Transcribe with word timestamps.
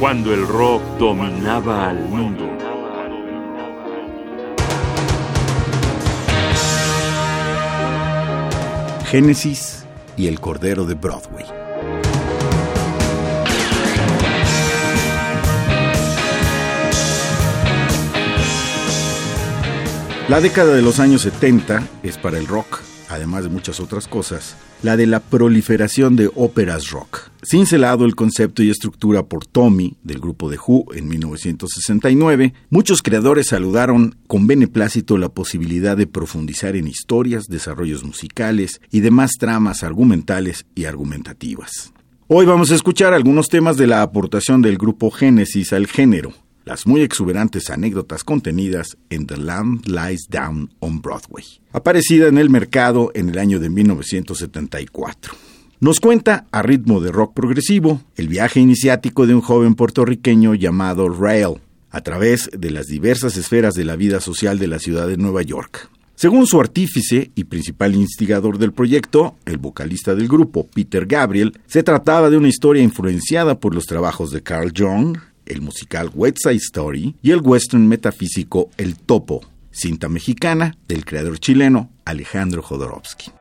cuando 0.00 0.32
el 0.32 0.48
rock 0.48 0.82
dominaba 0.98 1.90
al 1.90 1.98
mundo. 2.08 2.48
Génesis 9.10 9.84
y 10.16 10.26
el 10.26 10.40
Cordero 10.40 10.86
de 10.86 10.94
Broadway. 10.94 11.44
La 20.30 20.40
década 20.40 20.74
de 20.74 20.80
los 20.80 20.98
años 20.98 21.20
70 21.20 21.82
es 22.02 22.16
para 22.16 22.38
el 22.38 22.46
rock, 22.46 22.80
además 23.10 23.42
de 23.42 23.50
muchas 23.50 23.80
otras 23.80 24.08
cosas, 24.08 24.56
la 24.82 24.96
de 24.96 25.06
la 25.06 25.20
proliferación 25.20 26.16
de 26.16 26.30
óperas 26.34 26.90
rock. 26.90 27.30
Cincelado 27.42 28.04
el 28.04 28.14
concepto 28.14 28.62
y 28.62 28.70
estructura 28.70 29.24
por 29.24 29.46
Tommy, 29.46 29.96
del 30.02 30.20
grupo 30.20 30.50
de 30.50 30.58
Who, 30.58 30.86
en 30.94 31.08
1969, 31.08 32.54
muchos 32.68 33.02
creadores 33.02 33.48
saludaron 33.48 34.16
con 34.26 34.46
beneplácito 34.46 35.18
la 35.18 35.30
posibilidad 35.30 35.96
de 35.96 36.06
profundizar 36.06 36.76
en 36.76 36.88
historias, 36.88 37.46
desarrollos 37.48 38.04
musicales 38.04 38.80
y 38.90 39.00
demás 39.00 39.32
tramas 39.38 39.82
argumentales 39.82 40.66
y 40.74 40.84
argumentativas. 40.84 41.92
Hoy 42.32 42.46
vamos 42.46 42.70
a 42.70 42.76
escuchar 42.76 43.12
algunos 43.12 43.48
temas 43.48 43.76
de 43.76 43.88
la 43.88 44.02
aportación 44.02 44.62
del 44.62 44.78
grupo 44.78 45.10
Génesis 45.10 45.72
al 45.72 45.88
género, 45.88 46.32
las 46.64 46.86
muy 46.86 47.02
exuberantes 47.02 47.70
anécdotas 47.70 48.24
contenidas 48.24 48.96
en 49.08 49.26
The 49.26 49.36
Lamb 49.36 49.84
Lies 49.86 50.26
Down 50.28 50.70
on 50.80 51.00
Broadway, 51.00 51.44
aparecida 51.72 52.28
en 52.28 52.38
el 52.38 52.50
mercado 52.50 53.10
en 53.14 53.30
el 53.30 53.38
año 53.38 53.60
de 53.60 53.70
1974. 53.70 55.34
Nos 55.80 55.98
cuenta, 55.98 56.46
a 56.52 56.60
ritmo 56.60 57.00
de 57.00 57.10
rock 57.10 57.32
progresivo, 57.32 58.02
el 58.16 58.28
viaje 58.28 58.60
iniciático 58.60 59.26
de 59.26 59.34
un 59.34 59.40
joven 59.40 59.74
puertorriqueño 59.74 60.54
llamado 60.54 61.08
Rael, 61.08 61.54
a 61.90 62.02
través 62.02 62.50
de 62.52 62.70
las 62.70 62.86
diversas 62.86 63.36
esferas 63.36 63.74
de 63.74 63.84
la 63.84 63.96
vida 63.96 64.20
social 64.20 64.58
de 64.58 64.68
la 64.68 64.78
ciudad 64.78 65.08
de 65.08 65.16
Nueva 65.16 65.42
York. 65.42 65.88
Según 66.20 66.46
su 66.46 66.60
artífice 66.60 67.30
y 67.34 67.44
principal 67.44 67.94
instigador 67.94 68.58
del 68.58 68.74
proyecto, 68.74 69.36
el 69.46 69.56
vocalista 69.56 70.14
del 70.14 70.28
grupo, 70.28 70.66
Peter 70.66 71.06
Gabriel, 71.06 71.58
se 71.66 71.82
trataba 71.82 72.28
de 72.28 72.36
una 72.36 72.48
historia 72.48 72.82
influenciada 72.82 73.58
por 73.58 73.74
los 73.74 73.86
trabajos 73.86 74.30
de 74.30 74.42
Carl 74.42 74.70
Jung, 74.76 75.16
el 75.50 75.60
musical 75.60 76.10
West 76.14 76.38
Side 76.42 76.56
Story 76.56 77.16
y 77.20 77.32
el 77.32 77.40
western 77.42 77.86
metafísico 77.86 78.70
El 78.76 78.96
Topo, 78.96 79.40
cinta 79.70 80.08
mexicana 80.08 80.76
del 80.86 81.04
creador 81.04 81.38
chileno 81.38 81.90
Alejandro 82.04 82.62
Jodorowsky. 82.62 83.32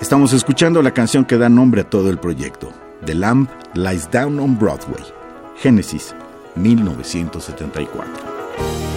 Estamos 0.00 0.34
escuchando 0.34 0.82
la 0.82 0.92
canción 0.92 1.24
que 1.24 1.38
da 1.38 1.48
nombre 1.48 1.80
a 1.80 1.88
todo 1.88 2.10
el 2.10 2.18
proyecto, 2.18 2.70
The 3.06 3.14
Lamb 3.14 3.48
Lies 3.72 4.10
Down 4.10 4.38
on 4.38 4.58
Broadway, 4.58 5.02
Génesis, 5.56 6.14
1974. 6.56 8.93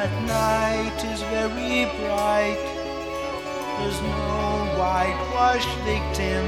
at 0.00 0.22
night 0.24 0.98
is 1.12 1.20
very 1.28 1.84
bright. 2.00 2.64
There's 3.76 4.00
no 4.00 4.64
whitewashed 4.78 5.74
victim 5.84 6.44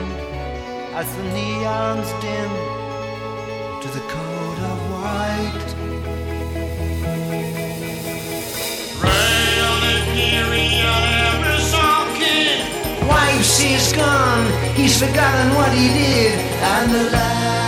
as 0.97 1.07
the 1.17 1.25
neons 1.37 2.09
dim 2.23 2.53
to 3.83 3.89
the 3.97 4.05
coat 4.09 4.59
of 4.73 4.79
white. 4.93 5.71
Wife's 13.07 13.61
is 13.61 13.93
gone, 13.93 14.47
he's 14.75 14.99
forgotten 14.99 15.55
what 15.57 15.73
he 15.73 15.89
did, 15.89 16.39
and 16.73 16.91
the 16.95 17.11
last. 17.11 17.62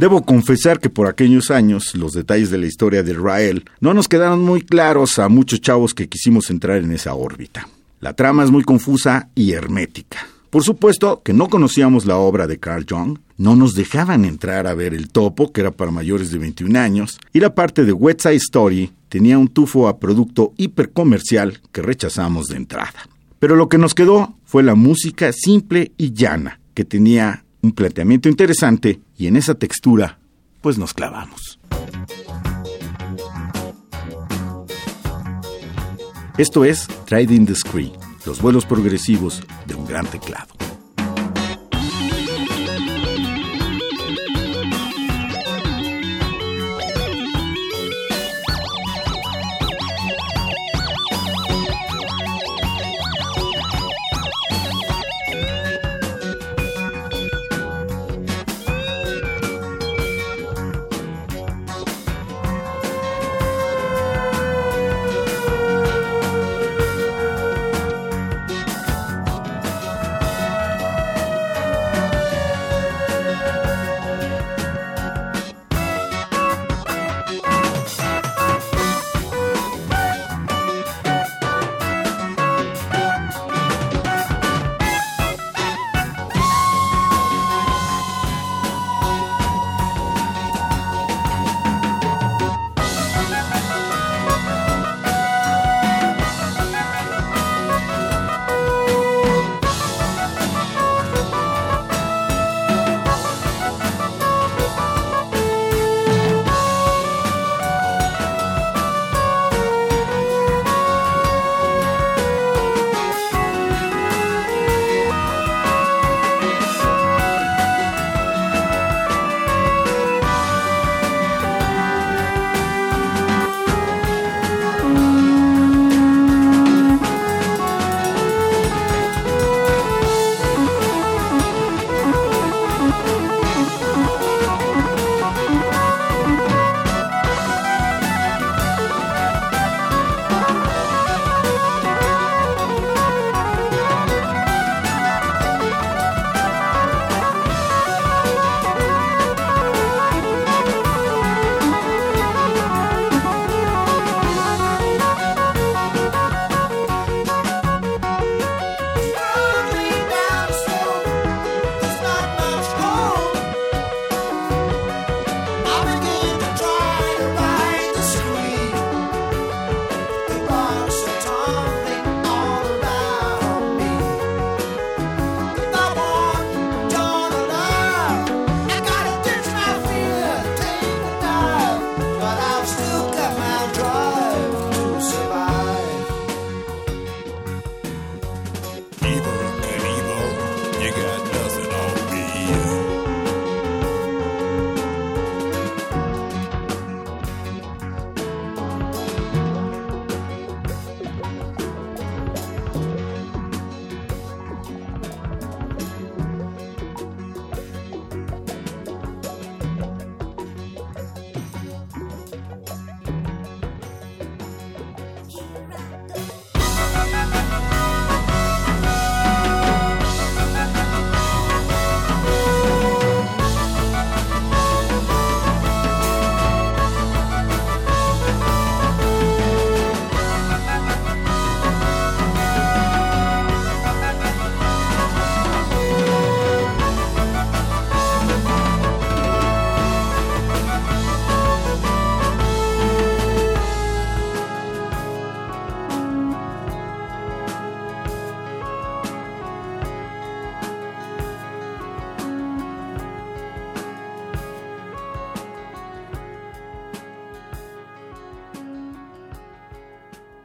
Debo 0.00 0.22
confesar 0.22 0.80
que 0.80 0.88
por 0.88 1.08
aquellos 1.08 1.50
años 1.50 1.94
los 1.94 2.14
detalles 2.14 2.50
de 2.50 2.56
la 2.56 2.64
historia 2.64 3.02
de 3.02 3.12
Rael 3.12 3.66
no 3.80 3.92
nos 3.92 4.08
quedaron 4.08 4.40
muy 4.40 4.62
claros 4.62 5.18
a 5.18 5.28
muchos 5.28 5.60
chavos 5.60 5.92
que 5.92 6.08
quisimos 6.08 6.48
entrar 6.48 6.78
en 6.78 6.92
esa 6.92 7.12
órbita. 7.12 7.68
La 8.00 8.14
trama 8.14 8.42
es 8.42 8.50
muy 8.50 8.62
confusa 8.62 9.28
y 9.34 9.52
hermética. 9.52 10.26
Por 10.48 10.64
supuesto 10.64 11.20
que 11.22 11.34
no 11.34 11.50
conocíamos 11.50 12.06
la 12.06 12.16
obra 12.16 12.46
de 12.46 12.58
Carl 12.58 12.86
Jung, 12.88 13.18
no 13.36 13.56
nos 13.56 13.74
dejaban 13.74 14.24
entrar 14.24 14.66
a 14.66 14.72
ver 14.72 14.94
El 14.94 15.10
Topo, 15.10 15.52
que 15.52 15.60
era 15.60 15.70
para 15.70 15.90
mayores 15.90 16.30
de 16.30 16.38
21 16.38 16.78
años, 16.78 17.18
y 17.34 17.40
la 17.40 17.54
parte 17.54 17.84
de 17.84 17.92
West 17.92 18.22
Side 18.22 18.36
Story 18.36 18.92
tenía 19.10 19.36
un 19.36 19.48
tufo 19.48 19.86
a 19.86 19.98
producto 19.98 20.54
hipercomercial 20.56 21.60
que 21.72 21.82
rechazamos 21.82 22.46
de 22.46 22.56
entrada. 22.56 23.06
Pero 23.38 23.54
lo 23.54 23.68
que 23.68 23.76
nos 23.76 23.94
quedó 23.94 24.34
fue 24.46 24.62
la 24.62 24.76
música 24.76 25.30
simple 25.34 25.92
y 25.98 26.14
llana, 26.14 26.58
que 26.72 26.86
tenía 26.86 27.44
un 27.62 27.72
planteamiento 27.72 28.28
interesante 28.28 29.00
y 29.16 29.26
en 29.26 29.36
esa 29.36 29.54
textura, 29.54 30.18
pues 30.60 30.78
nos 30.78 30.94
clavamos. 30.94 31.58
Esto 36.38 36.64
es 36.64 36.88
Trading 37.04 37.44
the 37.44 37.54
Screen, 37.54 37.92
los 38.24 38.40
vuelos 38.40 38.64
progresivos 38.64 39.42
de 39.66 39.74
un 39.74 39.86
gran 39.86 40.06
teclado. 40.06 40.59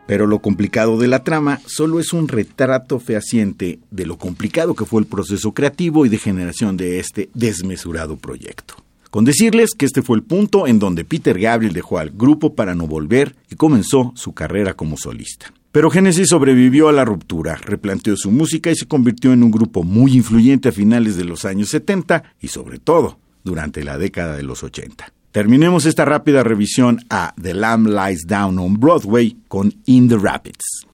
Pero 0.07 0.27
lo 0.27 0.39
complicado 0.39 0.99
de 0.99 1.07
la 1.07 1.23
trama 1.23 1.59
solo 1.65 1.99
es 1.99 2.13
un 2.13 2.27
retrato 2.27 2.99
fehaciente 2.99 3.79
de 3.91 4.05
lo 4.05 4.17
complicado 4.17 4.75
que 4.75 4.85
fue 4.85 5.01
el 5.01 5.07
proceso 5.07 5.53
creativo 5.53 6.05
y 6.05 6.09
de 6.09 6.17
generación 6.17 6.77
de 6.77 6.99
este 6.99 7.29
desmesurado 7.33 8.17
proyecto. 8.17 8.75
Con 9.09 9.25
decirles 9.25 9.71
que 9.77 9.85
este 9.85 10.01
fue 10.01 10.17
el 10.17 10.23
punto 10.23 10.67
en 10.67 10.77
donde 10.77 11.05
Peter 11.05 11.39
Gabriel 11.39 11.73
dejó 11.73 11.97
al 11.97 12.09
grupo 12.09 12.53
para 12.53 12.75
no 12.75 12.85
volver 12.85 13.35
y 13.49 13.55
comenzó 13.55 14.11
su 14.15 14.33
carrera 14.33 14.73
como 14.73 14.97
solista. 14.97 15.53
Pero 15.71 15.89
Genesis 15.89 16.29
sobrevivió 16.29 16.87
a 16.89 16.93
la 16.93 17.05
ruptura, 17.05 17.55
replanteó 17.55 18.15
su 18.15 18.31
música 18.31 18.71
y 18.71 18.75
se 18.75 18.87
convirtió 18.87 19.33
en 19.33 19.43
un 19.43 19.51
grupo 19.51 19.83
muy 19.83 20.13
influyente 20.13 20.69
a 20.69 20.71
finales 20.71 21.17
de 21.17 21.25
los 21.25 21.45
años 21.45 21.69
70 21.69 22.23
y 22.41 22.49
sobre 22.49 22.77
todo 22.77 23.17
durante 23.43 23.83
la 23.83 23.97
década 23.97 24.35
de 24.35 24.43
los 24.43 24.63
80. 24.63 25.14
Terminemos 25.35 25.85
esta 25.85 26.05
rápida 26.05 26.43
revisión 26.43 27.01
a 27.09 27.33
The 27.35 27.53
Lamb 27.53 27.87
Lies 27.87 28.25
Down 28.25 28.57
on 28.57 28.79
Broadway 28.79 29.35
con 29.49 29.73
In 29.85 30.07
the 30.07 30.15
Rapids. 30.15 30.87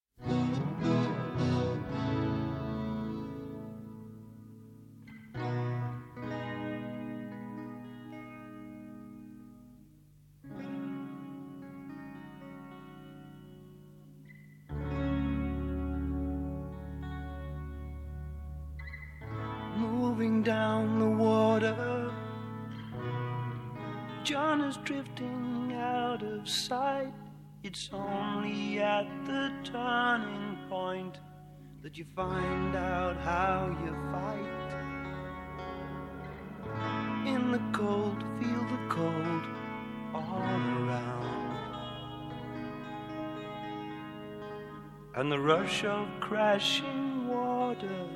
Moving 19.78 20.42
down 20.42 20.98
the 20.98 21.06
water 21.06 22.11
John 24.32 24.62
is 24.62 24.78
drifting 24.78 25.74
out 25.76 26.24
of 26.24 26.48
sight. 26.48 27.12
It's 27.64 27.90
only 27.92 28.80
at 28.80 29.06
the 29.26 29.52
turning 29.66 30.58
point 30.70 31.18
that 31.84 31.98
you 31.98 32.06
find 32.16 32.74
out 32.74 33.18
how 33.18 33.76
you 33.84 33.94
fight. 34.10 34.72
In 37.28 37.52
the 37.52 37.62
cold, 37.74 38.24
feel 38.40 38.64
the 38.70 38.88
cold 38.88 39.44
all 40.14 40.62
around. 40.80 41.58
And 45.16 45.30
the 45.30 45.40
rush 45.40 45.84
of 45.84 46.08
crashing 46.22 47.28
water 47.28 48.08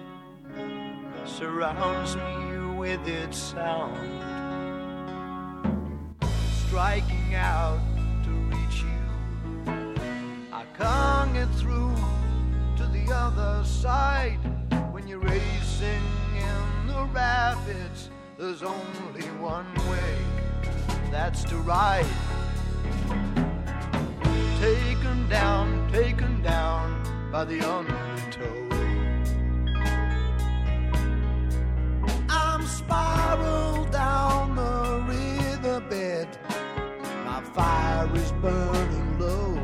surrounds 1.26 2.16
me 2.16 2.78
with 2.78 3.06
its 3.06 3.38
sound, 3.38 4.35
striking 6.76 7.36
out 7.36 7.80
to 8.22 8.30
reach 8.52 8.84
you. 8.84 9.72
I 10.52 10.66
can't 10.78 11.34
get 11.34 11.50
through 11.56 11.96
to 12.76 12.84
the 12.88 13.14
other 13.14 13.64
side 13.64 14.40
when 14.92 15.08
you're 15.08 15.20
racing 15.20 16.04
in 16.36 16.88
the 16.88 17.08
rapids. 17.14 18.10
There's 18.38 18.62
only 18.62 19.26
one 19.40 19.74
way, 19.90 20.18
that's 21.12 21.46
to 21.46 21.56
ride. 21.60 22.06
Taken 24.60 25.30
down, 25.30 25.90
taken 25.94 26.42
down 26.42 27.30
by 27.32 27.46
the 27.46 27.62
undertow. 27.62 28.52
I'm 32.28 32.66
spiraled 32.66 33.25
burning 38.46 39.20
low. 39.20 39.58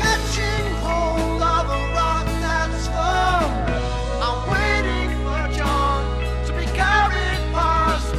Catching 0.00 0.66
hold 0.84 1.40
of 1.40 1.64
a 1.76 1.80
rock 1.96 2.26
that's 2.44 2.86
firm. 2.94 3.50
I'm 4.24 4.38
waiting 4.52 5.10
for 5.24 5.42
John 5.56 6.02
to 6.46 6.52
be 6.52 6.66
carried 6.80 7.40
past. 7.56 8.14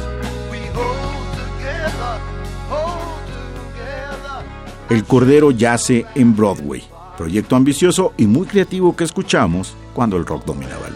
We 0.50 0.60
hold 0.74 1.28
together, 1.42 2.14
hold 2.68 3.22
together. 3.38 4.44
El 4.90 5.04
Cordero 5.04 5.52
yace 5.52 6.06
en 6.16 6.34
Broadway, 6.34 6.82
proyecto 7.16 7.54
ambicioso 7.54 8.12
y 8.16 8.26
muy 8.26 8.46
creativo 8.48 8.96
que 8.96 9.04
escuchamos 9.04 9.76
cuando 9.94 10.16
el 10.16 10.26
rock 10.26 10.44
dominaba 10.44 10.88
el 10.88 10.95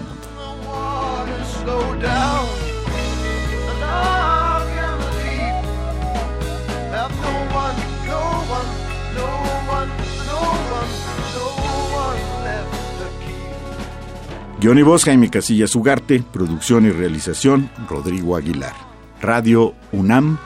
Guión 14.60 14.78
y 14.78 14.82
Jaime 15.04 15.30
Casillas 15.30 15.74
Ugarte, 15.74 16.22
producción 16.32 16.84
y 16.84 16.90
realización 16.90 17.70
Rodrigo 17.88 18.36
Aguilar. 18.36 18.74
Radio 19.22 19.74
UNAM, 19.90 20.36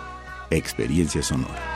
Experiencia 0.51 1.21
Sonora. 1.21 1.74